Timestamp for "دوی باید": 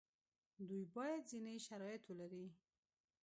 0.67-1.21